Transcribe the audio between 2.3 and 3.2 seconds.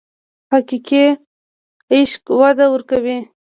وده ورکوي.